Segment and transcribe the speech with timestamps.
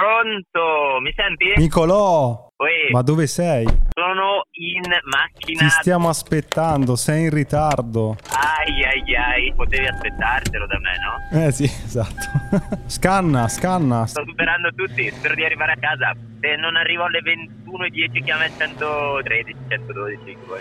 [0.00, 1.52] Pronto, mi senti?
[1.60, 3.66] Nicolò, Ui, ma dove sei?
[3.92, 5.58] sono in macchina.
[5.60, 8.16] Ti stiamo aspettando, sei in ritardo.
[8.32, 11.44] Ai ai ai, potevi aspettartelo da me, no?
[11.44, 12.14] Eh sì, esatto.
[12.88, 14.06] scanna, scanna.
[14.06, 16.16] Sto superando tutti, spero di arrivare a casa.
[16.40, 20.36] Se non arrivo alle 21.10 chiama il 113, 112.
[20.46, 20.60] poi.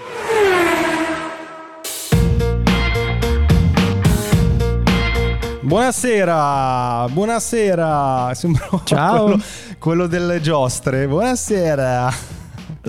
[5.69, 8.33] Buonasera, buonasera.
[8.33, 9.25] Sembra Ciao.
[9.25, 9.43] Quello,
[9.77, 11.07] quello delle giostre.
[11.07, 12.11] Buonasera.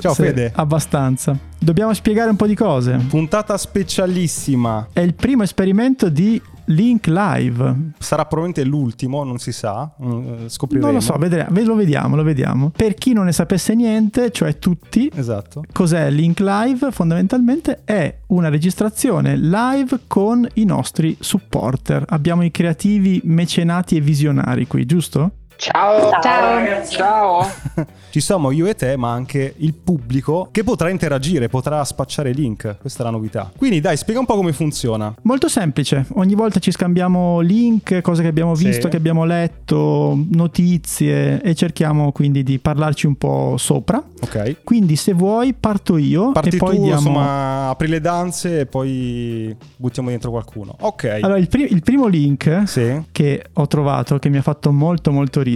[0.00, 0.50] Ciao Sì, Fede.
[0.54, 1.49] Abbastanza.
[1.62, 2.96] Dobbiamo spiegare un po' di cose.
[3.08, 4.88] Puntata specialissima.
[4.94, 7.90] È il primo esperimento di Link Live.
[7.98, 9.90] Sarà probabilmente l'ultimo, non si sa.
[10.02, 10.86] Mm, Scopriremo.
[10.86, 12.70] Non lo so, vedremo, ve- lo vediamo, lo vediamo.
[12.74, 15.64] Per chi non ne sapesse niente, cioè tutti, Esatto.
[15.70, 16.90] cos'è Link Live?
[16.92, 22.04] Fondamentalmente è una registrazione live con i nostri supporter.
[22.08, 25.32] Abbiamo i creativi, mecenati e visionari qui, giusto?
[25.60, 26.10] Ciao.
[26.22, 26.54] Ciao.
[26.54, 26.96] ragazzi.
[26.96, 27.46] Ciao.
[28.10, 32.78] Ci siamo io e te, ma anche il pubblico che potrà interagire, potrà spacciare link.
[32.80, 33.52] Questa è la novità.
[33.56, 35.14] Quindi dai, spiega un po' come funziona.
[35.22, 38.64] Molto semplice, ogni volta ci scambiamo link, cose che abbiamo Sì.
[38.66, 44.02] visto, che abbiamo letto, notizie e cerchiamo quindi di parlarci un po' sopra.
[44.22, 44.64] Ok.
[44.64, 46.98] Quindi se vuoi parto io Parti e poi tu, diamo...
[46.98, 50.74] insomma, apri le danze e poi buttiamo dentro qualcuno.
[50.80, 51.18] Ok.
[51.22, 53.02] Allora, il, pri- il primo link Sì.
[53.12, 55.48] che ho trovato, che mi ha fatto molto molto ridere,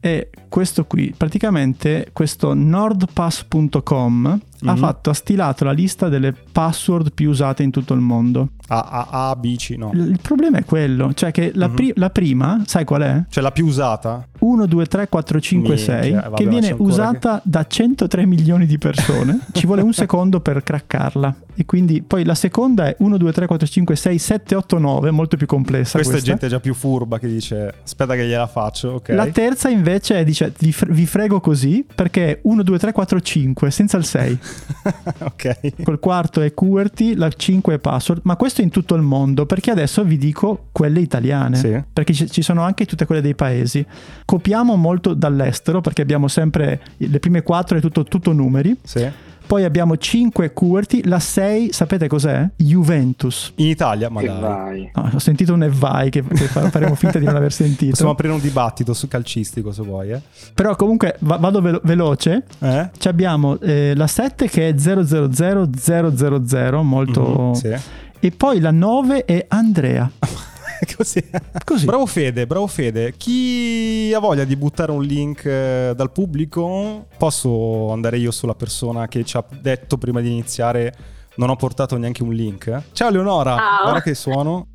[0.00, 1.14] è questo qui.
[1.16, 4.78] Praticamente questo nordpass.com ha Mhm.
[4.78, 8.50] fatto, ha stilato la lista delle password più usate in tutto il mondo.
[8.68, 9.90] A, A, A, B, C, no.
[9.92, 11.74] L- il problema è quello, cioè che la, Mhm.
[11.74, 13.24] pri- la prima, sai qual è?
[13.28, 14.26] Cioè la più usata?
[14.40, 18.76] 1, 2, 3, 4, 5, Minchia, 6, vabbè, che viene usata da 103 milioni di
[18.78, 19.38] persone.
[19.52, 21.34] Ci vuole un secondo per craccarla.
[21.58, 25.10] E quindi poi la seconda è 1, 2, 3, 4, 5, 6, 7, 8, 9,
[25.10, 25.92] molto più complessa.
[25.92, 29.08] Questa, Questa, è gente già più furba che dice aspetta che gliela faccio, ok?
[29.10, 32.92] La terza invece è, dice, vi, fr- vi frego così perché è 1, 2, 3,
[32.92, 34.38] 4, 5, senza il 6.
[35.20, 35.82] ok.
[35.82, 39.70] Col quarto è QWERTY, la 5 è password, ma questo in tutto il mondo, perché
[39.70, 41.82] adesso vi dico quelle italiane, Sì.
[41.92, 43.84] perché ci, sono anche tutte quelle dei paesi.
[44.24, 49.08] Copiamo molto dall'estero, perché abbiamo sempre le prime 4 è tutto, tutto numeri, Sì.
[49.46, 52.48] Poi abbiamo 5 QWERTY, la 6 sapete cos'è?
[52.56, 53.52] Juventus.
[53.56, 54.40] In Italia, ma dai.
[54.40, 54.90] vai.
[54.94, 57.90] No, ho sentito un e vai che, che fa- faremo finta di non aver sentito.
[57.90, 60.20] Possiamo aprire un dibattito su calcistico se vuoi, eh?
[60.54, 62.44] Però comunque va- vado velo- veloce.
[62.58, 62.90] Eh?
[62.98, 67.22] Ci abbiamo eh, la 7 che è 000000, molto...
[67.22, 67.74] Mhm, sì.
[68.18, 70.10] E poi la 9 è Andrea.
[70.96, 71.24] Così.
[71.64, 71.84] Così.
[71.84, 73.14] Bravo Fede, bravo Fede.
[73.16, 79.08] Chi ha voglia di buttare un link eh, dal pubblico, posso andare io sulla persona
[79.08, 80.94] che ci ha detto prima di iniziare
[81.36, 82.82] non ho portato neanche un link.
[82.92, 83.82] Ciao Leonora, Ciao.
[83.82, 84.66] guarda che suono.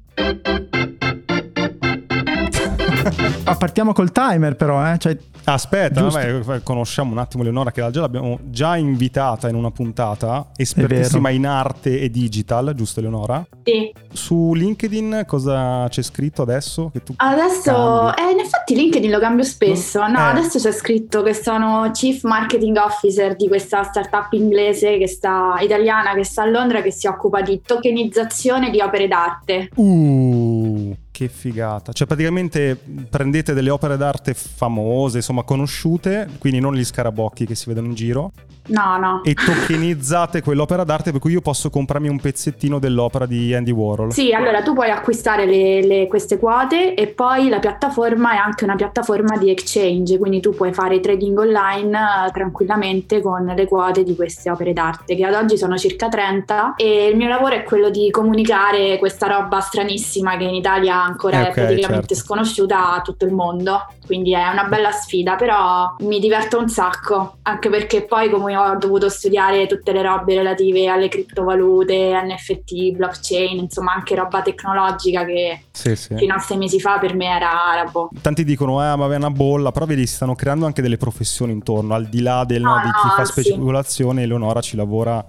[3.44, 4.98] Ah, partiamo col timer però, eh?
[4.98, 10.48] Cioè, Aspetta, vabbè, conosciamo un attimo Leonora che già l'abbiamo già invitata in una puntata,
[10.56, 13.44] espertissima in arte e digital, giusto Leonora?
[13.64, 13.92] Sì.
[14.14, 16.90] Su LinkedIn cosa c'è scritto adesso?
[16.94, 20.06] Che tu Adesso, eh, in effetti LinkedIn lo cambio spesso.
[20.06, 20.22] No, Eh.
[20.22, 26.14] adesso c'è scritto che sono Chief Marketing Officer di questa startup inglese che sta, italiana
[26.14, 29.70] che sta a Londra che si occupa di tokenizzazione di opere d'arte.
[29.76, 30.51] Uh,
[31.22, 31.92] che figata.
[31.92, 32.76] Cioè, praticamente
[33.10, 37.94] prendete delle opere d'arte famose, insomma, conosciute, quindi non gli scarabocchi che si vedono in
[37.94, 38.32] giro,
[38.72, 39.22] No, no.
[39.24, 44.14] e tokenizzate quell'opera d'arte per cui io posso comprarmi un pezzettino dell'opera di Andy Warhol.
[44.14, 48.64] Sì, allora tu puoi acquistare le- le- queste quote e poi la piattaforma è anche
[48.64, 54.04] una piattaforma di exchange, quindi tu puoi fare trading online eh, tranquillamente con le quote
[54.04, 57.64] di queste opere d'arte, che ad oggi sono circa 30 e il mio lavoro è
[57.64, 62.16] quello di comunicare questa roba stranissima che in Italia ancora Eh, è ok, praticamente certo.
[62.16, 67.38] sconosciuta a tutto il mondo, quindi è una bella sfida, però mi diverto un sacco,
[67.44, 73.58] anche perché poi come ho dovuto studiare tutte le robe relative alle criptovalute, NFT, blockchain,
[73.60, 76.16] insomma anche roba tecnologica che Sì, sì.
[76.16, 78.10] fino a sei mesi fa per me era arabo.
[78.22, 81.52] Tanti dicono, eh, ma è una bolla, però vedi, si stanno creando anche delle professioni
[81.52, 83.42] intorno, al di là del, no, No, di chi fa sì.
[83.44, 85.26] speculazione, Eleonora ci lavora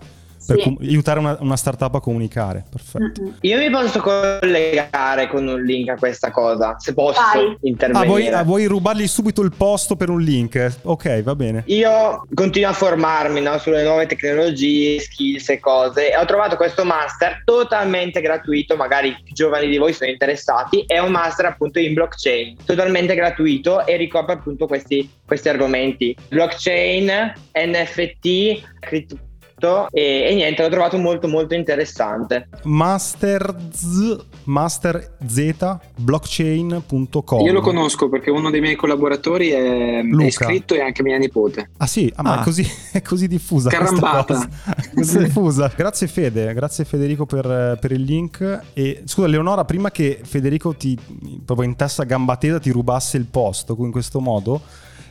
[0.46, 0.62] per Sì.
[0.62, 2.64] com- aiutare una, una startup a comunicare.
[2.68, 3.34] Perfetto.
[3.40, 7.46] Io mi posso collegare con un link a questa cosa, se posso Vai.
[7.46, 8.06] Ah, intervenire.
[8.06, 10.78] vuoi, ah, vuoi rubargli subito il posto per un link?
[10.82, 11.62] Ok, va bene.
[11.66, 16.84] Io continuo a formarmi no, sulle nuove tecnologie, skills e cose e ho trovato questo
[16.84, 21.94] master totalmente gratuito, magari i giovani di voi sono interessati, è un master appunto in
[21.94, 26.14] blockchain, totalmente gratuito e ricopre appunto questi, questi argomenti.
[26.28, 29.16] Blockchain, NFT, crypto-
[29.62, 29.88] esatto.
[29.92, 32.48] E, e niente, l'ho trovato molto molto interessante.
[32.64, 37.40] Master Z, Master Z blockchain.com.
[37.40, 40.24] Io lo conosco perché uno dei miei collaboratori è, Luca.
[40.24, 41.70] è iscritto e anche mia nipote.
[41.78, 42.40] Ah sì, ah, ma Ah.
[42.40, 43.70] È, così, è così diffusa.
[43.70, 44.48] Carambata.
[44.94, 45.70] così diffusa.
[45.74, 48.60] Grazie Fede, grazie Federico per, per il link.
[48.72, 50.98] E scusa Leonora, prima che Federico ti
[51.44, 54.60] proprio in testa a gamba tesa ti rubasse il posto in questo modo,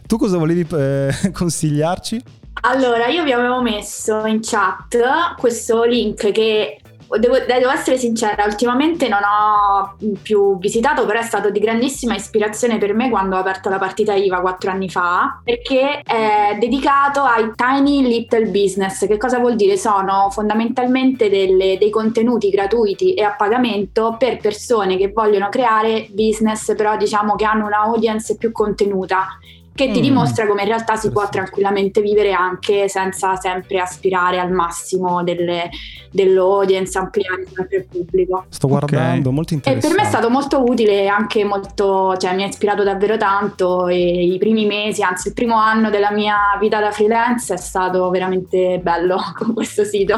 [0.07, 2.21] tu cosa volevi eh, consigliarci?
[2.63, 6.79] Allora, io vi avevo messo in chat questo link che
[7.17, 12.77] devo, devo essere sincera, ultimamente non ho più visitato, però è stato di grandissima ispirazione
[12.77, 17.51] per me quando ho aperto la partita IVA quattro anni fa, perché è dedicato ai
[17.55, 19.07] tiny little business.
[19.07, 19.75] Che cosa vuol dire?
[19.77, 26.75] Sono fondamentalmente delle- dei contenuti gratuiti e a pagamento per persone che vogliono creare business,
[26.75, 29.27] però diciamo che hanno una audience più contenuta
[29.73, 30.03] che ti Mm.
[30.03, 35.69] dimostra come in realtà si può tranquillamente vivere anche senza sempre aspirare al massimo delle-
[36.11, 38.45] dell'audience, ampliare sempre il pubblico.
[38.49, 39.87] Sto guardando, molto E interessante.
[39.95, 43.87] per me è stato molto utile e anche molto, cioè mi ha ispirato davvero tanto
[43.87, 48.09] e i primi mesi, anzi il primo anno della mia vita da freelance è stato
[48.09, 50.15] veramente bello con questo sito.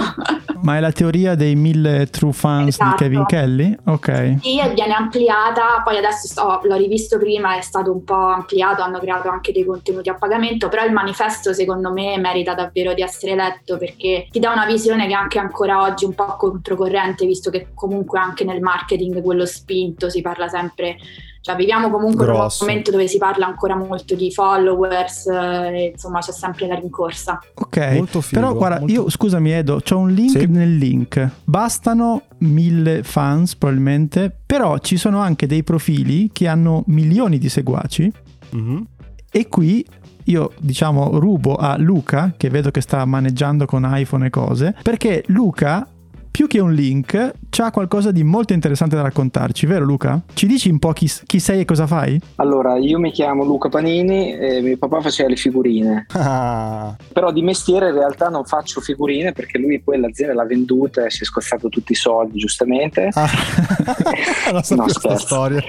[0.61, 2.89] Ma è la teoria dei mille true fans Esatto.
[2.89, 3.77] di Kevin Kelly?
[3.85, 4.35] Ok.
[4.41, 8.81] Sì, e viene ampliata, poi adesso sto- l'ho rivisto prima, è stato un po' ampliato,
[8.81, 13.01] hanno creato anche dei contenuti a pagamento, però il manifesto secondo me merita davvero di
[13.01, 17.49] essere letto perché ti dà una visione che anche ancora oggi un po' controcorrente, visto
[17.49, 20.95] che comunque anche nel marketing quello spinto si parla sempre,
[21.41, 22.65] cioè viviamo comunque in un Grosso.
[22.65, 27.39] momento dove si parla ancora molto di followers, eh, e insomma c'è sempre la rincorsa.
[27.55, 27.77] Ok.
[27.95, 30.45] Molto figo, Però guarda, molto- io scusami Edo, c'ho un link Sì.
[30.47, 31.29] nel link.
[31.43, 38.11] Bastano mille fans probabilmente, però ci sono anche dei profili che hanno milioni di seguaci
[38.51, 38.85] Mhm.
[39.35, 39.83] E qui
[40.25, 45.23] io diciamo rubo a Luca, che vedo che sta maneggiando con iPhone e cose, perché
[45.27, 45.87] Luca
[46.29, 50.19] più che un link c'ha qualcosa di molto interessante da raccontarci, vero Luca?
[50.33, 52.19] Ci dici un po' chi, chi sei e cosa fai?
[52.37, 57.43] Allora, io mi chiamo Luca Panini e mio papà faceva le figurine, Ah, però di
[57.43, 61.25] mestiere in realtà non faccio figurine perché lui poi l'azienda l'ha venduta e si è
[61.25, 63.09] scozzato tutti i soldi, giustamente.
[63.13, 63.29] ah.
[64.51, 65.61] non so No, storia.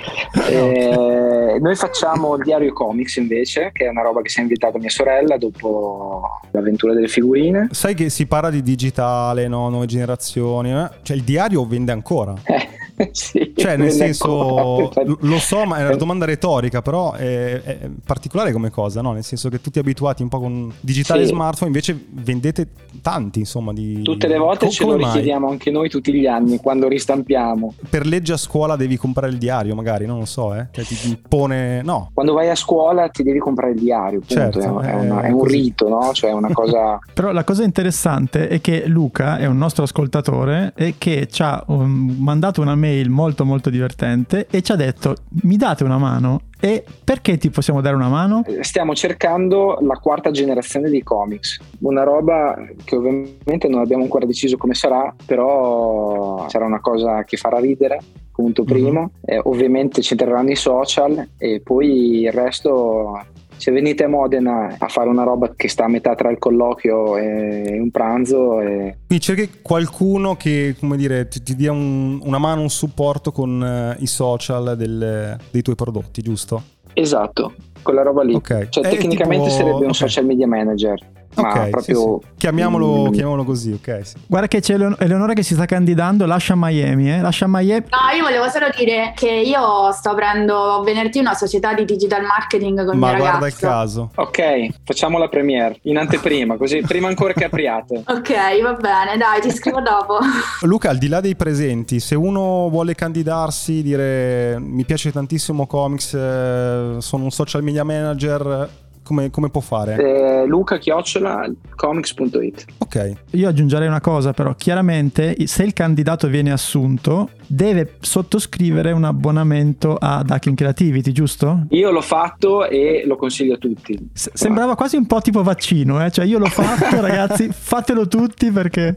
[0.48, 4.78] Eh, noi facciamo il diario comics invece, che è una roba che si è invitata
[4.78, 7.68] mia sorella dopo l'avventura delle figurine.
[7.72, 9.68] Sai che si parla di digitale, no?
[9.68, 10.88] nuove generazioni, eh?
[11.02, 12.34] cioè il diario vende ancora.
[12.44, 14.90] Eh, sì, Cioè, nel senso,
[15.20, 19.12] lo- so, ma è una domanda retorica, però è, è particolare come cosa, no?
[19.12, 21.32] Nel senso che tutti abituati un po' con digitale e Sì.
[21.32, 22.68] smartphone, invece vendete
[23.00, 24.02] tanti, insomma, di...
[24.02, 25.12] Tutte le volte ce lo come mai?
[25.12, 27.74] richiediamo anche noi tutti gli anni quando ristampiamo.
[27.88, 30.66] Per legge a scuola devi comprare il diario, magari, non lo so, eh?
[30.70, 31.82] Cioè, ti impone...
[31.82, 32.10] No.
[32.12, 34.34] Quando vai a scuola ti devi comprare il diario, punto.
[34.34, 36.12] Certo, è, eh, una- è un rito, no?
[36.12, 36.98] Cioè è una cosa...
[37.12, 41.62] Però la cosa interessante è che Luca è un nostro ascoltatore e che ci ha
[41.68, 46.40] um, mandato una mail molto molto divertente e ci ha detto mi date una mano
[46.60, 48.42] e perché ti possiamo dare una mano?
[48.60, 54.56] Stiamo cercando la quarta generazione di comics, una roba che ovviamente non abbiamo ancora deciso
[54.56, 58.00] come sarà, però sarà una cosa che farà ridere,
[58.32, 58.68] punto Mhm.
[58.68, 59.10] primo.
[59.24, 63.20] Eh, ovviamente c'entreranno i social e poi il resto...
[63.56, 67.16] Se venite a Modena a fare una roba che sta a metà tra il colloquio
[67.16, 72.38] e un pranzo, e Quindi cerchi qualcuno che, come dire, ti, ti dia un- una
[72.38, 76.62] mano, un supporto con eh, i social del- dei tuoi prodotti, giusto?
[76.96, 78.34] esatto, quella roba lì.
[78.34, 78.68] Ok.
[78.68, 79.94] Cioè, È tecnicamente tipo- sarebbe un ok.
[79.94, 80.98] social media manager,
[81.36, 82.26] ma Ok, sì, proprio sì.
[82.36, 83.12] Chiamiamolo, Mm.
[83.12, 84.00] chiamiamolo così, ok.
[84.02, 84.14] Sì.
[84.26, 87.20] Guarda che c'è Eleon- Eleonora che si sta candidando, lascia Miami, eh?
[87.20, 87.86] lascia Miami.
[87.90, 92.84] No, io volevo solo dire che io sto aprendo venerdì una società di digital marketing
[92.86, 94.10] con Ma mio guarda il caso.
[94.14, 98.02] Ok, facciamo la premiere in anteprima, così prima ancora che apriate.
[98.14, 100.18] Ok, va bene, dai, ti scrivo dopo.
[100.62, 106.14] Luca, al di là dei presenti, se uno vuole candidarsi, dire mi piace tantissimo comics,
[106.14, 108.68] eh, sono un social media manager,
[109.04, 109.96] come, come può fare?
[109.96, 112.64] Eh, Luca chiocciola comics.it.
[112.78, 119.04] Ok, Io aggiungerei una cosa però, chiaramente se il candidato viene assunto deve sottoscrivere un
[119.04, 121.66] abbonamento ad Hacking Creativity, giusto?
[121.70, 124.10] Io l'ho fatto e lo consiglio a tutti.
[124.12, 126.10] S- sembrava quasi un po' tipo vaccino, eh?
[126.10, 128.96] cioè io l'ho fatto ragazzi, fatelo tutti perché...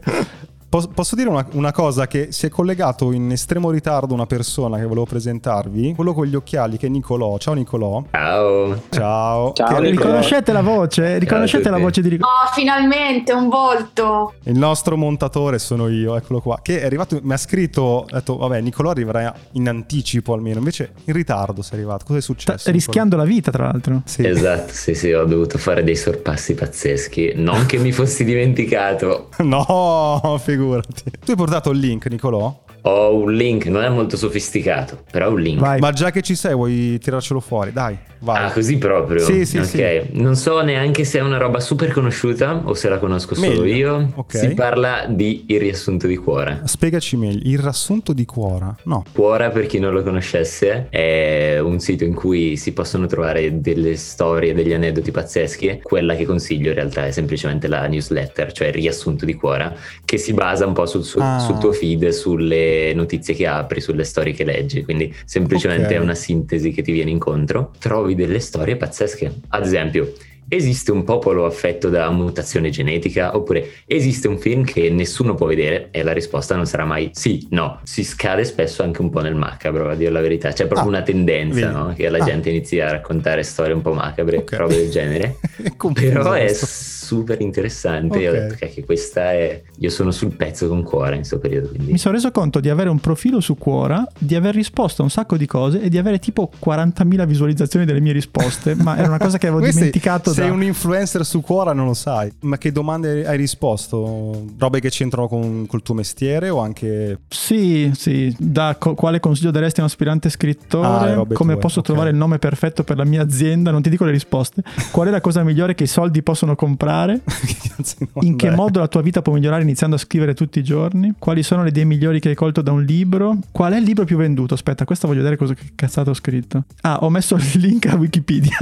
[0.68, 4.76] Pos- posso dire una, una cosa che si è collegato in estremo ritardo una persona
[4.76, 7.38] che volevo presentarvi, quello con gli occhiali che è Nicolò.
[7.38, 8.04] Ciao Nicolò.
[8.10, 8.82] Ciao.
[8.90, 9.52] Ciao.
[9.54, 9.88] Ciao, Nicolò.
[9.88, 11.18] Riconoscete la voce?
[11.18, 12.26] Riconoscete la voce di Rico?
[12.26, 14.34] Oh, finalmente un volto!
[14.42, 16.58] Il nostro montatore sono io, eccolo qua.
[16.60, 20.58] Che è arrivato, mi ha scritto, ha detto, vabbè, Nicolò arriverà in anticipo almeno.
[20.58, 22.04] Invece in ritardo sei arrivato.
[22.04, 22.70] Cosa è Sta successo?
[22.70, 23.94] rischiando la vita, tra l'altro.
[23.94, 24.12] Nicolò?
[24.12, 24.26] Sì.
[24.26, 27.32] Esatto, sì, sì, ho dovuto fare dei sorpassi pazzeschi.
[27.36, 29.30] Non che mi fossi dimenticato.
[29.48, 30.56] No, figurati.
[30.58, 32.64] Tu hai portato il link, Nicolò?
[32.82, 35.58] Ho un link, non è molto sofisticato, però è un link.
[35.58, 35.78] Vai.
[35.80, 37.72] Ma già che ci sei, vuoi tirarcelo fuori?
[37.72, 38.44] Dai, vai.
[38.44, 39.20] Ah, così proprio?
[39.20, 39.64] Sì, sì, ok.
[39.66, 40.02] sì.
[40.12, 43.64] Non so neanche se è una roba super conosciuta o se la conosco solo Meglio.
[43.64, 44.12] io.
[44.16, 44.36] Ok.
[44.36, 46.62] Si parla di Il riassunto di Cuora.
[46.64, 47.40] Spiegaci meglio.
[47.44, 48.74] Il riassunto di Quora?
[48.84, 49.04] No.
[49.12, 53.96] Quora, per chi non lo conoscesse, è un sito in cui si possono trovare delle
[53.96, 55.80] storie, degli aneddoti pazzeschi.
[55.82, 60.18] Quella che consiglio in realtà è semplicemente la newsletter, cioè il riassunto di Quora, che
[60.18, 61.38] si basa un po' sul, suo- Ah.
[61.38, 64.84] sul tuo feed, sulle notizie che apri, sulle storie che leggi.
[64.84, 65.92] Quindi semplicemente Ok.
[65.92, 67.72] è una sintesi che ti viene incontro.
[67.78, 69.32] Trovi delle storie pazzesche.
[69.48, 70.12] Ad esempio,
[70.48, 75.88] Esiste un popolo affetto da mutazione genetica oppure esiste un film che nessuno può vedere
[75.90, 77.80] e la risposta non sarà mai sì, no.
[77.82, 80.48] Si scade spesso anche un po' nel macabro, a dire la verità.
[80.50, 81.92] C'è proprio Ah, una tendenza no?
[81.94, 82.24] che la Ah.
[82.24, 84.52] gente inizi a raccontare storie un po' macabre, Ok.
[84.54, 85.36] robe del genere.
[85.92, 88.18] Però è super interessante.
[88.18, 89.62] Io ho detto che questa è.
[89.78, 91.68] Io sono sul pezzo con cuore in questo periodo.
[91.68, 91.92] Quindi...
[91.92, 95.10] Mi sono reso conto di avere un profilo su Quora, di aver risposto a un
[95.10, 99.18] sacco di cose e di avere tipo 40.000 visualizzazioni delle mie risposte, ma era una
[99.18, 100.54] cosa che avevo dimenticato sei da...
[100.54, 102.30] un influencer su Quora non lo sai.
[102.40, 104.44] Ma che domande hai risposto?
[104.58, 109.50] Robe che c'entrano con col tuo mestiere o anche Sì, sì, da co- quale consiglio
[109.50, 111.14] daresti a un aspirante Ah, scrittore?
[111.14, 111.84] robe Come tue, posso ok.
[111.86, 113.70] trovare il nome perfetto per la mia azienda?
[113.70, 114.62] Non ti dico le risposte.
[114.90, 117.20] Qual è la cosa migliore che i soldi possono comprare?
[118.20, 121.14] In che modo la tua vita può migliorare iniziando a scrivere tutti i giorni?
[121.18, 123.38] Quali sono le idee migliori che hai colto da un libro?
[123.50, 124.54] Qual è il libro più venduto?
[124.54, 126.64] Aspetta, questo voglio vedere cosa che cazzato ho scritto.
[126.82, 128.56] Ah, ho messo il link a Wikipedia.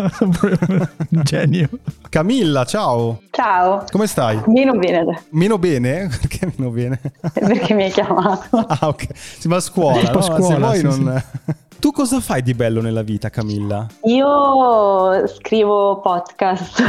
[1.22, 1.65] Genio.
[2.08, 3.20] Camilla, ciao.
[3.30, 4.40] Ciao, Come stai?
[4.46, 6.08] meno bene Meno bene?
[6.20, 7.00] Perché meno bene?
[7.32, 8.56] perché mi hai chiamato.
[8.68, 9.06] Ah, ok.
[9.14, 10.18] Si va a scuola, Tipo no?
[10.18, 11.22] a scuola, Se vuoi sì, non...
[11.78, 13.86] Tu cosa fai di bello nella vita, Camilla?
[14.04, 16.82] Io scrivo podcast,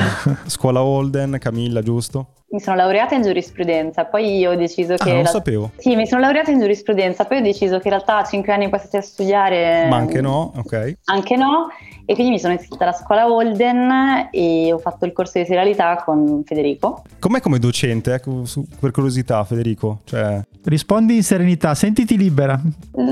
[0.46, 2.28] Scuola Holden, Camilla, giusto?
[2.50, 5.12] Mi sono laureata in giurisprudenza, poi ho deciso Ah, che...
[5.14, 5.72] non la- sapevo.
[5.78, 8.70] Sì, mi sono laureata in giurisprudenza, poi ho deciso che in realtà a 5 anni
[8.70, 9.88] passati a studiare...
[9.90, 10.94] Ma anche no, ok.
[11.06, 11.68] Anche no,
[12.06, 16.02] e quindi mi sono iscritta alla scuola Holden e ho fatto il corso di serialità
[16.06, 17.04] con Federico.
[17.20, 20.00] Com'è come docente, ecco, su- per curiosità, Federico?
[20.06, 20.42] Cioè...
[20.64, 22.60] Rispondi in serenità, sentiti libera.
[22.96, 23.04] Eh,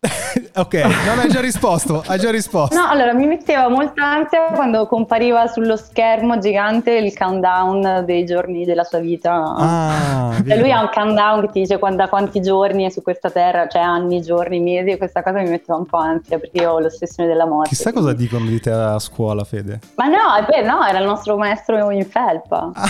[0.56, 2.74] ok, non hai già risposto, hai già risposto.
[2.74, 8.64] No, allora mi metteva molta ansia quando compariva sullo schermo gigante il countdown dei giorni
[8.64, 9.30] della sua vita.
[9.30, 13.28] Ah, Cioè, lui ha un countdown che ti dice da quanti giorni è su questa
[13.28, 16.72] terra, cioè anni, giorni, mesi, e questa cosa mi metteva un po' ansia perché io
[16.72, 17.68] ho l'ossessione della morte.
[17.68, 19.80] Chissà cosa dicono di te a scuola, Fede.
[19.96, 22.70] Ma no, vero, no, era il nostro maestro in felpa.
[22.72, 22.88] Ah,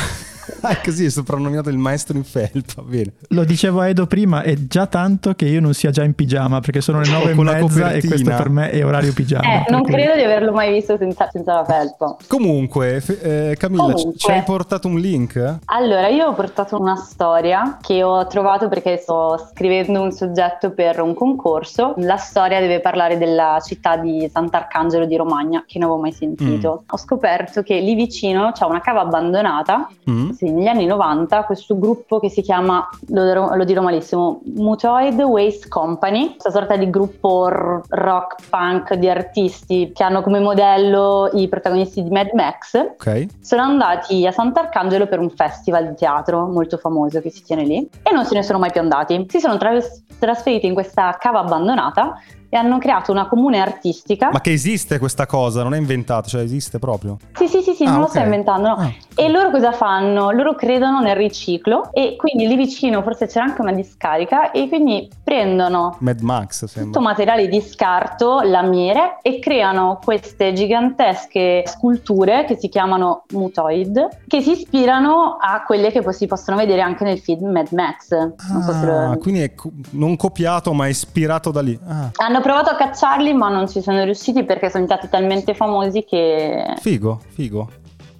[0.84, 3.12] così, è soprannominato il maestro in felpa, bene.
[3.28, 6.60] Lo dicevo a Edo prima, è già tanto che io non sia già in pigiama
[6.60, 9.44] perché sono le nove e con la mezza e questo per me è orario pigiama.
[9.44, 12.16] Eh, non per cui- credo di averlo mai visto senza, senza la felpa.
[12.26, 14.18] Comunque, eh, Camilla, ci- Comunque.
[14.18, 15.58] ci hai portato un link?
[15.66, 21.00] Allora, io ho portato una storia che ho trovato perché sto scrivendo un soggetto per
[21.00, 21.94] un concorso.
[21.98, 26.84] La storia deve parlare della città di Sant'Arcangelo di Romagna, che non avevo mai sentito.
[26.86, 29.88] Ho scoperto che lì vicino c'è una cava abbandonata.
[30.10, 30.30] Mm?
[30.40, 35.20] Sì, negli anni 90 questo gruppo che si chiama, lo dirò, lo dirò malissimo, Mutoid
[35.20, 41.28] Waste Company, questa sorta di gruppo r- rock punk di artisti che hanno come modello
[41.34, 43.26] i protagonisti di Mad Max Ok.
[43.42, 47.90] sono andati a Sant'Arcangelo per un festival di teatro molto famoso che si tiene lì
[48.02, 49.26] e non se ne sono mai più andati.
[49.28, 52.14] Si sono traves- trasferiti in questa cava abbandonata
[52.50, 54.28] e hanno creato una comune artistica.
[54.32, 57.16] Ma che esiste questa cosa, non è inventata, cioè esiste proprio.
[57.34, 58.10] Sì, sì, sì, sì, Ah, non lo ok.
[58.10, 58.68] sto inventando.
[58.68, 58.74] no.
[58.74, 58.92] Ah.
[59.14, 60.30] E loro cosa fanno?
[60.32, 65.08] Loro credono nel riciclo e quindi lì vicino forse c'era anche una discarica e quindi
[65.22, 72.68] prendono Mad Max, tutto materiale di scarto, lamiere e creano queste gigantesche sculture che si
[72.68, 77.50] chiamano mutoid che si ispirano a quelle che poi si possono vedere anche nel film
[77.50, 78.10] Mad Max.
[78.10, 81.78] Non so se lo- Ah, quindi è co- non copiato ma ispirato da lì.
[81.86, 86.04] Ah, Hanno provato a cacciarli ma non ci sono riusciti perché sono stati talmente famosi
[86.04, 86.74] che...
[86.78, 87.70] figo, figo.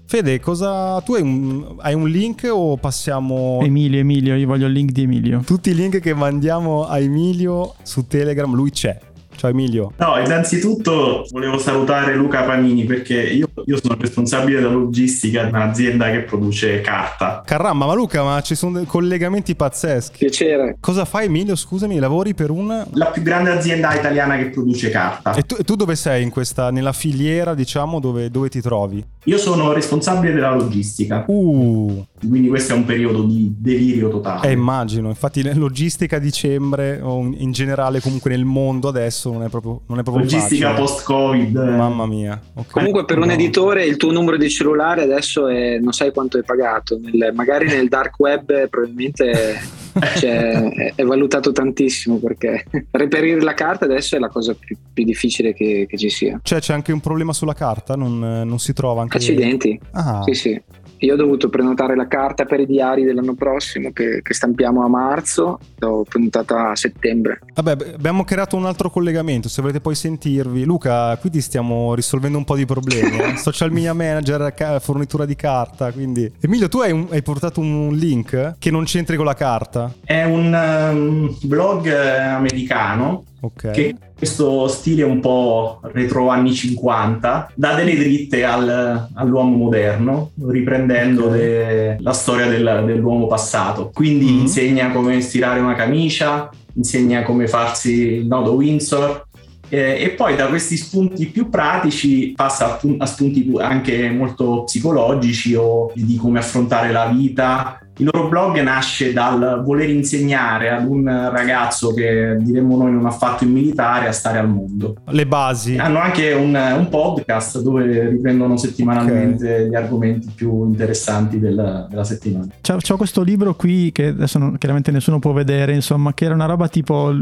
[0.05, 4.73] Fede, cosa tu hai un, hai un link o passiamo Emilio, Emilio, io voglio il
[4.73, 5.41] link di Emilio.
[5.47, 8.99] tutti i link che mandiamo a Emilio su Telegram, lui c'è.
[9.41, 9.93] Ciao Emilio.
[9.97, 16.11] No, innanzitutto volevo salutare Luca Panini perché io, io sono responsabile della logistica di un'azienda
[16.11, 17.41] che produce carta.
[17.43, 20.19] Caramba, ma Luca, ma ci sono dei collegamenti pazzeschi.
[20.19, 20.77] Piacere.
[20.79, 21.57] Cosa fai Emilio?
[21.57, 22.87] Scusami, lavori per un...
[22.93, 25.33] La più grande azienda italiana che produce carta.
[25.33, 29.03] E tu, e tu dove sei in questa, nella filiera, diciamo, dove, dove ti trovi?
[29.25, 31.25] Io sono responsabile della logistica.
[31.29, 34.49] Uh, Quindi questo è un periodo di delirio totale.
[34.49, 35.09] eh, immagino.
[35.09, 39.81] Infatti la logistica a dicembre, o in generale comunque nel mondo adesso, non è proprio,
[39.87, 40.87] non è proprio logistica facile.
[40.87, 41.57] post-Covid.
[41.57, 42.41] Mamma mia.
[42.55, 42.71] ok.
[42.73, 43.33] Comunque per un No.
[43.33, 47.67] editore il tuo numero di cellulare adesso è, non sai quanto è pagato, Nel- magari
[47.69, 49.59] nel dark web probabilmente
[50.19, 55.05] cioè, è, è valutato tantissimo perché reperire la carta adesso è la cosa più, più
[55.05, 56.39] difficile che, che ci sia.
[56.43, 57.97] Cioè c'è anche un problema sulla carta?
[57.97, 59.17] Non, non si trova anche...
[59.17, 59.79] Accidenti.
[59.93, 60.63] Ah, Sì, sì.
[61.01, 64.89] Io ho dovuto prenotare la carta per i diari dell'anno prossimo che, che stampiamo a
[64.89, 67.41] marzo, l'ho prenotata a settembre.
[67.55, 70.65] Vabbè, abbiamo creato un altro collegamento, se volete poi sentirvi.
[70.65, 73.19] Luca, qui ti stiamo risolvendo un po' di problemi.
[73.19, 73.37] eh.
[73.41, 76.31] Social media manager, fornitura di carta, quindi...
[76.41, 79.93] Emilio, tu hai, un- hai portato un link che non c'entri con la carta?
[80.05, 83.71] È un um, blog eh, americano Ok.
[83.71, 91.27] che questo stile un po' retro anni 50 dà delle dritte al- all'uomo moderno riprendendo
[91.27, 91.33] Ok.
[91.33, 94.41] le- la storia del- dell'uomo passato quindi Mhm.
[94.41, 99.27] insegna come stirare una camicia insegna come farsi il nodo Windsor
[99.73, 104.11] eh, e poi da questi spunti più pratici passa a, pu- a spunti pu- anche
[104.11, 110.71] molto psicologici o di come affrontare la vita il loro blog nasce dal voler insegnare
[110.71, 114.97] ad un ragazzo che diremmo noi non ha fatto il militare a stare al mondo.
[115.09, 115.77] Le basi.
[115.77, 122.47] Hanno anche un, un podcast dove riprendono settimanalmente gli argomenti più interessanti del- della settimana.
[122.63, 126.35] C'ho, c'ho questo libro qui che adesso non- chiaramente nessuno può vedere, insomma, che era
[126.35, 127.13] una roba tipo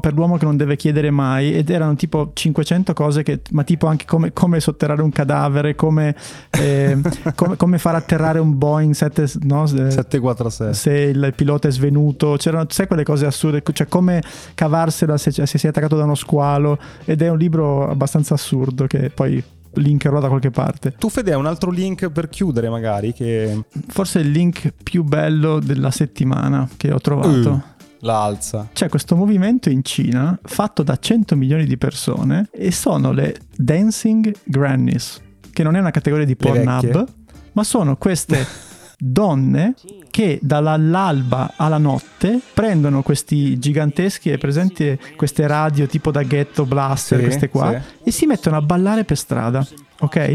[0.00, 3.86] per l'uomo che non deve chiedere mai ed erano tipo 500 cose che, ma tipo
[3.86, 6.14] anche come, come sotterrare un cadavere, come,
[6.50, 6.96] eh,
[7.36, 10.74] come, come far atterrare un Boeing 7, no, eh, 747.
[10.74, 14.22] se il pilota è svenuto, c'erano sai quelle cose assurde, cioè come
[14.54, 18.86] cavarsela se, se si è attaccato da uno squalo ed è un libro abbastanza assurdo
[18.86, 19.42] che poi
[19.74, 20.94] linkerò da qualche parte.
[20.98, 25.60] Tu Fede hai un altro link per chiudere magari che Forse il link più bello
[25.60, 27.50] della settimana che ho trovato.
[27.50, 27.62] Uh.
[28.00, 28.68] la alza.
[28.72, 34.32] C'è questo movimento in Cina fatto da 100 milioni di persone e sono le Dancing
[34.44, 35.20] Grannies,
[35.52, 37.06] che non è una categoria di Pornhub,
[37.52, 38.46] ma sono queste
[38.98, 39.74] donne
[40.10, 47.18] che dall'alba alla notte prendono questi giganteschi, è presente queste radio tipo da ghetto blaster,
[47.18, 48.08] Sì, queste qua, sì.
[48.08, 49.64] e si mettono a ballare per strada,
[50.00, 50.34] ok?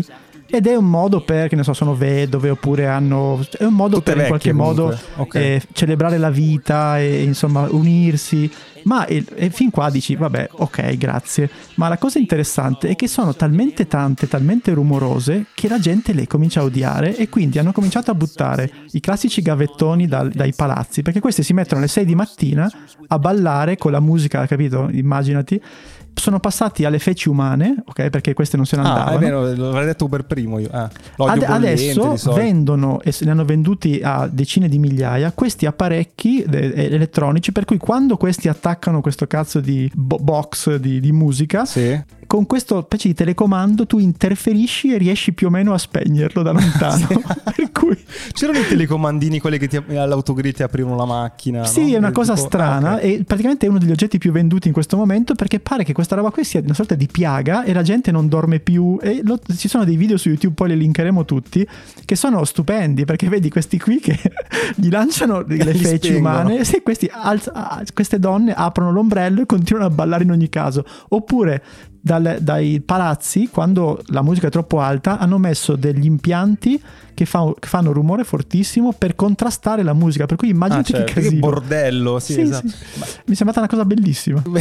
[0.55, 3.43] Ed è un modo per, che ne so, sono vedove oppure hanno...
[3.57, 5.07] È un modo Tutte per in qualche vecchie, modo comunque.
[5.15, 5.35] Ok.
[5.35, 8.51] eh, celebrare la vita e insomma unirsi.
[8.83, 11.49] Ma e, e fin qua dici, vabbè, ok, grazie.
[11.75, 16.27] Ma la cosa interessante è che sono talmente tante, talmente rumorose che la gente le
[16.27, 21.01] comincia a odiare e quindi hanno cominciato a buttare i classici gavettoni dal- dai palazzi,
[21.01, 22.71] perché questi si mettono alle 6 di mattina
[23.07, 24.87] a ballare con la musica, capito?
[24.91, 25.59] Immaginati.
[26.15, 28.09] Sono passati alle feci umane, ok?
[28.09, 29.17] Perché queste non se ne Ah, andavano.
[29.17, 30.69] è vero, l'avrei detto per primo io.
[31.17, 36.43] L'olio Ad- adesso vendono e se ne hanno venduti a decine di migliaia questi apparecchi
[36.43, 41.99] elettronici per cui quando questi attaccano questo cazzo di bo- box di, di musica Sì.
[42.33, 46.51] Con questo specie di telecomando tu interferisci e riesci più o meno a spegnerlo da
[46.51, 47.05] lontano
[47.55, 47.95] per cui
[48.31, 51.63] C'erano i telecomandini, quelli che ti, all'autogrill ti aprivano la macchina.
[51.65, 51.93] sì, no?
[51.93, 53.03] è una cosa tipo- strana ah, ok.
[53.03, 56.15] e praticamente è uno degli oggetti più venduti in questo momento perché pare che questa
[56.15, 59.39] roba qui sia una sorta di piaga e la gente non dorme più e lo-
[59.55, 61.67] ci sono dei video su YouTube, poi li linkeremo tutti,
[62.03, 64.19] che sono stupendi perché vedi questi qui che
[64.73, 69.85] gli lanciano le feci umane sì, questi alz- ah, queste donne aprono l'ombrello e continuano
[69.85, 70.83] a ballare in ogni caso.
[71.09, 71.63] Oppure
[72.05, 76.81] dal- dai palazzi, quando la musica è troppo alta, hanno messo degli impianti
[77.13, 80.25] che, fa- che fanno rumore fortissimo per contrastare la musica.
[80.25, 81.39] Per cui Ah, immaginati cioè, che che casino.
[81.39, 82.67] bordello, sì, Sì, esatto.
[82.67, 82.75] sì.
[83.25, 84.41] Mi è sembrata una cosa bellissima.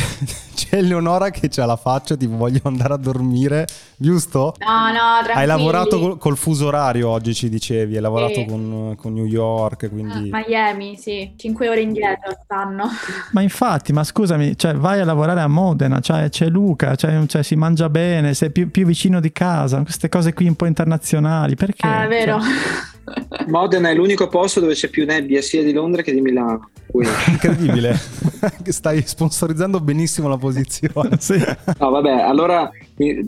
[0.55, 4.55] C'è Eleonora che c'ha la faccia, tipo voglio andare a dormire, giusto?
[4.59, 5.39] No, no, tranquilli.
[5.39, 8.47] Hai lavorato col, col fuso orario oggi, ci dicevi, hai lavorato Sì.
[8.47, 10.31] con, con New York, quindi...
[10.33, 12.85] Ah, Miami, sì, 5 ore indietro stanno.
[13.33, 17.43] Ma infatti, ma scusami, cioè, vai a lavorare a Modena, cioè, c'è Luca, cioè, cioè,
[17.43, 21.55] si mangia bene, sei più, più vicino di casa, queste cose qui un po' internazionali,
[21.55, 21.87] perché?
[21.87, 22.39] Ah, è vero.
[23.47, 26.71] Modena è l'unico posto dove c'è più nebbia sia di Londra che di Milano.
[26.87, 27.99] Quindi, Incredibile.
[28.63, 31.17] che stai sponsorizzando benissimo la posizione.
[31.19, 31.43] Sì.
[31.79, 32.71] No, vabbè, allora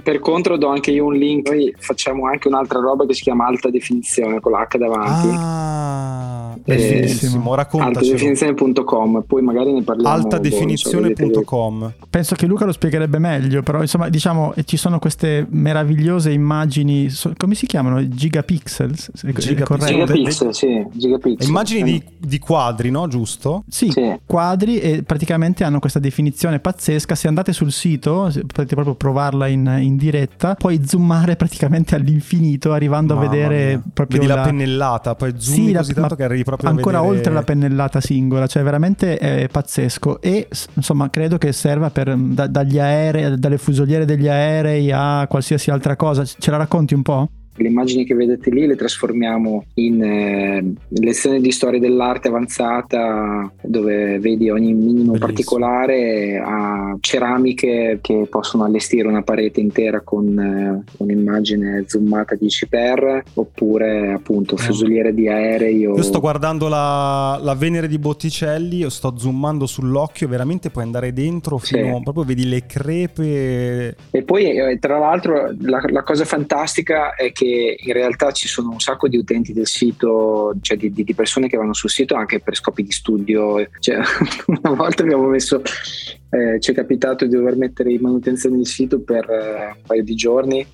[0.03, 1.49] per contro do anche io un link.
[1.49, 5.29] Noi facciamo anche un'altra roba che si chiama alta definizione con l'H davanti.
[5.33, 7.53] Ah, Eh, bellissimo.
[7.55, 10.15] Altadefinizione.com, poi magari ne parliamo.
[10.17, 16.31] boh, Altadefinizione.com Penso che Luca lo spiegherebbe meglio, però insomma diciamo ci sono queste meravigliose
[16.31, 18.07] immagini, come si chiamano?
[18.09, 18.97] Gigapixel?
[18.97, 20.55] Se- se- Gigapixel.
[20.55, 21.49] sì, Gigapixel.
[21.49, 23.09] Immagini di, di quadri, no?
[23.09, 23.65] Giusto?
[23.69, 24.15] Sì, Sì.
[24.25, 27.15] quadri e praticamente hanno questa definizione pazzesca.
[27.15, 33.15] Se andate sul sito, potete proprio provarla in, in diretta, puoi zoomare praticamente all'infinito, arrivando
[33.15, 33.83] Mamma a vedere mia.
[33.93, 36.71] proprio Vedi la, la pennellata, poi zoomi Sì, la- così tanto ma che arrivi proprio
[36.71, 37.19] ancora a vedere...
[37.19, 42.47] oltre la pennellata singola, cioè veramente è pazzesco e insomma credo che serva per, da-
[42.47, 46.25] dagli aerei, dalle fusoliere degli aerei a qualsiasi altra cosa.
[46.25, 47.29] Ce la racconti un po'?
[47.57, 54.19] Le immagini che vedete lì le trasformiamo in eh, lezioni di storia dell'arte avanzata dove
[54.19, 55.19] vedi ogni minimo Bellissimo.
[55.19, 64.13] particolare a ceramiche che possono allestire una parete intera con eh, un'immagine zoomata 10x oppure
[64.13, 69.67] appunto fusoliere di aerei Io sto guardando la, la Venere di Botticelli, io sto zoomando
[69.67, 72.03] sull'occhio, veramente puoi andare dentro fino Sì.
[72.03, 73.97] proprio vedi le crepe.
[74.11, 77.44] E poi, eh, tra l'altro, la, la cosa fantastica è che
[77.79, 81.57] in realtà ci sono un sacco di utenti del sito, cioè di, di- persone che
[81.57, 83.69] vanno sul sito anche per scopi di studio.
[83.79, 83.99] Cioè,
[84.47, 85.63] una volta abbiamo messo,
[86.31, 90.03] eh, ci è capitato di dover mettere in manutenzione il sito per eh, un paio
[90.03, 90.67] di giorni.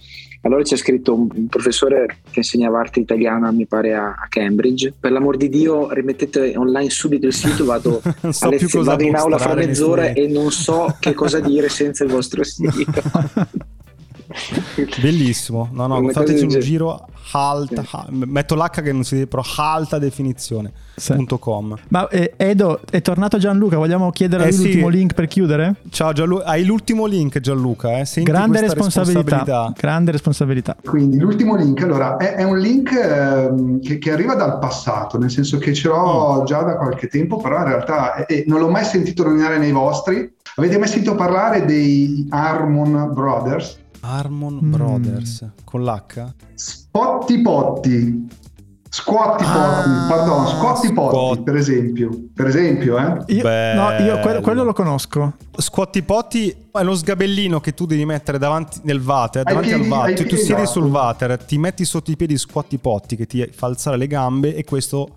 [0.42, 4.94] Allora c'è scritto un, professore che insegnava arte italiana, mi pare a, Cambridge.
[4.98, 9.37] Per l'amor di Dio, rimettete online subito il sito, vado so cosa vado in aula
[9.37, 13.02] fra mezz'ora e non so che cosa dire senza il vostro sito.
[15.01, 15.69] Bellissimo.
[15.73, 17.97] No, no, Come fateci un giro alta, Sì.
[18.11, 20.73] metto l'H che non si dice, però alta definizione.
[21.01, 21.14] Sì.
[21.14, 21.75] punto com.
[21.88, 24.62] Ma eh, Edo, è tornato Gianluca, vogliamo chiedere Eh lui sì.
[24.64, 25.77] l'ultimo link per chiudere?
[25.88, 28.05] Ciao Gianluca, hai l'ultimo link Gianluca, eh?
[28.05, 29.73] Senti grande responsabilità, responsabilità.
[29.77, 30.77] grande responsabilità.
[30.85, 35.31] Quindi l'ultimo link, allora, è, è un link ehm, che, che arriva dal passato, nel
[35.31, 38.69] senso che ce l'ho già da qualche tempo, però in realtà eh, eh, non l'ho
[38.69, 40.31] mai sentito nominare nei vostri.
[40.57, 43.79] Avete mai sentito parlare dei Harmon Brothers?
[44.01, 44.71] Harmon Mm.
[44.73, 46.33] Brothers con l'H?
[46.55, 48.29] Spotti Potti.
[48.93, 49.53] Squatti Ah,
[49.85, 52.11] Potti, pardon, Squatti Potti, Squat- per esempio.
[52.35, 53.23] Per esempio, eh?
[53.35, 55.35] Io, no, io quello, quello lo conosco.
[55.57, 59.89] Squatti Potti è lo sgabellino che tu devi mettere davanti nel water, davanti piedi- al
[59.91, 60.15] water.
[60.17, 60.81] Tu, tu piedi, siedi esatto.
[60.81, 64.57] sul water, ti metti sotto i piedi Squatti Potti che ti fa alzare le gambe
[64.57, 65.11] e questo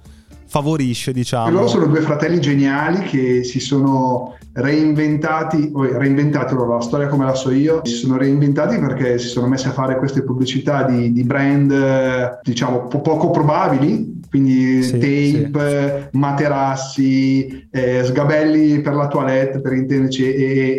[0.53, 1.49] favorisce, E diciamo.
[1.49, 7.33] loro sono due fratelli geniali che si sono reinventati, reinventati loro, la storia come la
[7.33, 11.23] so io, si sono reinventati perché si sono messi a fare queste pubblicità di, di
[11.23, 19.62] brand, eh, diciamo, po- poco probabili, quindi Sì, tape, materassi, eh, sgabelli per la toilette,
[19.62, 20.26] per intenderci,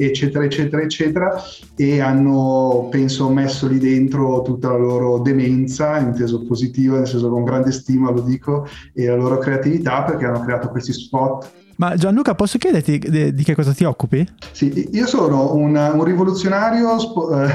[0.04, 1.42] eccetera, eccetera, eccetera,
[1.76, 7.44] e hanno, penso, messo lì dentro tutta la loro demenza, inteso positivo, nel senso con
[7.44, 11.52] grande stima lo dico, e la loro creatività perché hanno creato questi spot.
[11.76, 14.26] Ma Gianluca, posso chiederti di, che cosa ti occupi?
[14.52, 17.48] Sì, io sono un, un rivoluzionario spo- eh,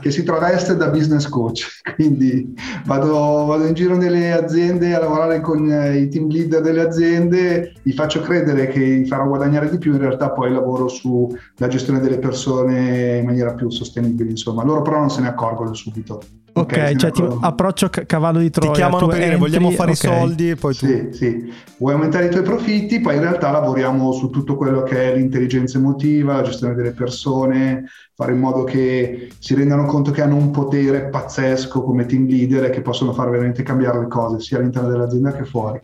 [0.00, 2.54] che si traveste da business coach, quindi
[2.86, 7.74] vado, vado in giro nelle aziende a lavorare con eh, i team leader delle aziende,
[7.82, 12.00] gli faccio credere che li farò guadagnare di più, in realtà poi lavoro sulla gestione
[12.00, 16.20] delle persone in maniera più sostenibile, insomma, loro però non se ne accorgono subito.
[16.52, 18.72] Ok, ne cioè ti approccio ca- cavallo di Ti Troia.
[18.72, 19.96] chiamano tu per dire vogliamo fare ok.
[19.96, 20.86] i soldi e poi tu...
[20.86, 21.52] Sì, sì.
[21.78, 25.78] Vuoi aumentare i tuoi profitti, poi in realtà lavoriamo su tutto quello che è l'intelligenza
[25.78, 27.84] emotiva, la gestione delle persone,
[28.14, 32.64] fare in modo che si rendano conto che hanno un potere pazzesco come team leader
[32.64, 35.80] e che possono far veramente cambiare le cose, sia all'interno dell'azienda che fuori.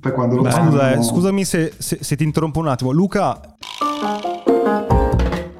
[0.00, 0.70] Poi quando lo Beh, fanno...
[0.70, 2.90] Scusa, eh, scusami se, se- se ti interrompo un attimo.
[2.90, 3.40] Luca,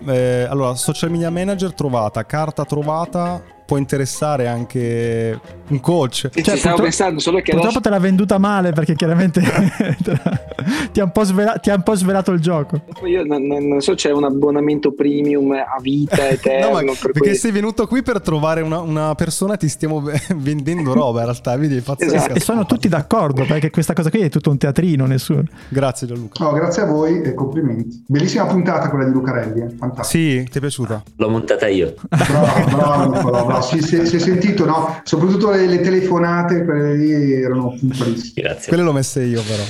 [0.07, 6.29] eh, allora, social media manager trovata, carta trovata, può interessare anche un coach.
[6.33, 9.41] Ci Cioè, stavo purtro- pensando solo che Purtroppo adesso te l'ha venduta male perché chiaramente
[10.93, 12.81] ti ha un po' svela- ti ha un po' svelato il gioco.
[13.07, 16.67] io non, non- so, c'è un abbonamento premium a vita eterno.
[16.69, 20.01] No, ma per perché cui- sei venuto qui per trovare una, una persona ti stiamo
[20.01, 21.77] ve- vendendo roba in realtà, vedi.
[21.77, 22.35] Esatto.
[22.35, 25.43] E sono tutti d'accordo perché questa cosa qui è tutto un teatrino, nessuno.
[25.69, 26.43] Grazie Gianluca.
[26.45, 28.05] No, grazie a voi e complimenti.
[28.07, 30.03] Bellissima puntata quella di Lucarelli, eh?
[30.03, 31.03] Sì, ti è piaciuta?
[31.17, 31.95] L'ho montata io.
[32.09, 33.63] Bravo, bravo, Nicolò, bravo.
[33.63, 35.01] Sì, si, si è sentito, no?
[35.05, 38.43] Soprattutto le, le telefonate, quelle lì erano puntualissime.
[38.43, 38.69] Grazie.
[38.69, 39.63] Quelle l'ho messe io però.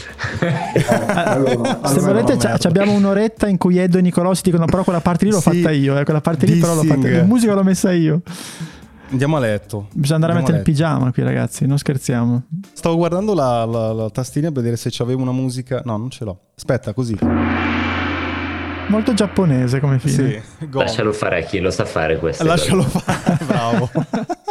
[1.15, 5.01] Allora, Se allora volete, abbiamo un'oretta in cui Edo e Nicolò si dicono: Però quella
[5.01, 5.51] parte lì l'ho Sì.
[5.61, 7.17] fatta io, eh, quella parte lì però l'ho fatta io.
[7.19, 8.21] La musica l'ho messa io.
[9.11, 9.89] Andiamo a letto.
[9.95, 11.67] Bisogna andare a Andiamo mettere il pigiama qui, ragazzi.
[11.67, 12.43] Non scherziamo.
[12.75, 15.81] Stavo guardando la, la, la tastina per vedere se c'avevo una musica.
[15.85, 16.39] No, non ce l'ho.
[16.55, 17.17] Aspetta, così.
[18.89, 20.43] Molto giapponese come fine.
[20.59, 20.69] Sì.
[20.71, 22.45] Lascialo fare a chi lo sa fare questo.
[22.45, 23.91] Lascialo fare, bravo.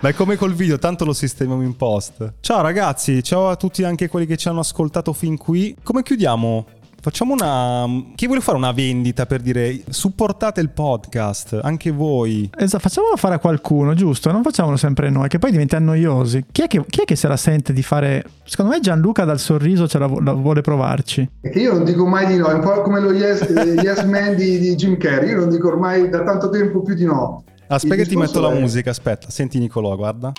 [0.00, 2.34] Ma è come col video, tanto lo sistemiamo in post.
[2.40, 5.74] Ciao ragazzi, ciao a tutti anche quelli che ci hanno ascoltato fin qui.
[5.82, 6.66] Come chiudiamo?
[7.00, 7.86] Facciamo una...
[8.14, 12.50] Chi vuole fare una vendita per dire supportate il podcast, anche voi.
[12.54, 14.30] Esatto, facciamolo fare a qualcuno, giusto?
[14.30, 16.44] Non facciamolo sempre noi, che poi diventiamo noiosi.
[16.50, 18.24] Chi è che, chi è che se la sente di fare...
[18.44, 21.30] Secondo me Gianluca dal sorriso ce la, la vuole provarci.
[21.40, 24.02] Che io non dico mai di no, è un po' come lo yes, eh, yes
[24.02, 27.44] man di, di Jim Carrey, io non dico ormai da tanto tempo più di no.
[27.70, 30.32] Aspetta che ti metto discorso la è- musica, aspetta, senti Nicolò, guarda.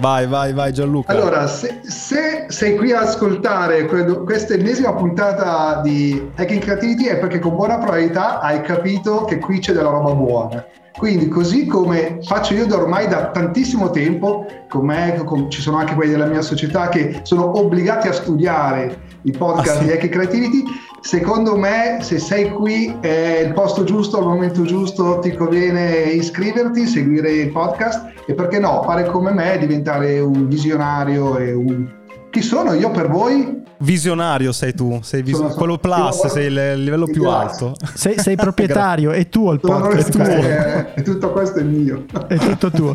[0.00, 1.10] Vai, vai, vai Gianluca.
[1.12, 7.18] Allora, se, se sei qui a ascoltare credo, questa ennesima puntata di Hacking Creativity è
[7.18, 10.64] perché con buona probabilità hai capito che qui c'è della roba buona.
[10.96, 15.76] Quindi, così come faccio io da ormai da tantissimo tempo, con me con- ci sono
[15.76, 19.84] anche quelli della mia società che sono obbligati a studiare i podcast Ah, sì?
[19.86, 20.62] di Hacking Creativity,
[21.06, 26.84] secondo me se sei qui è il posto giusto, al momento giusto, ti conviene iscriverti,
[26.84, 31.86] seguire il podcast e perché no, fare come me, diventare un visionario e un...
[32.30, 33.55] Chi sono io per voi?
[33.78, 37.74] Visionario sei tu, sei vis- Sono- quello plus, sei il livello più alto.
[37.94, 42.04] Sei, sei proprietario, è tuo il podcast, è, è tutto questo è mio.
[42.26, 42.94] è tutto tuo.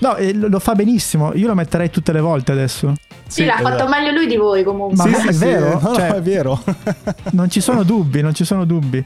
[0.00, 2.92] No, e lo fa benissimo, io lo metterei tutte le volte adesso.
[3.26, 3.88] Sì, l'ha fatto esatto.
[3.90, 4.96] meglio lui di voi comunque.
[4.96, 5.80] Ma Sì, è sì, sì, vero?
[5.80, 6.62] no, no, Cioè- è vero.
[7.32, 9.04] Non ci sono dubbi, non ci sono dubbi.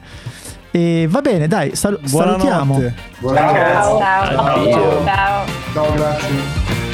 [0.75, 2.75] E va bene, dai, sal- salutiamo.
[2.75, 2.95] Buonanotte.
[3.19, 3.59] Buonanotte.
[3.59, 3.99] Ciao.
[4.45, 5.05] Addio.
[5.05, 5.45] Ciao.
[5.73, 6.92] Ciao, grazie.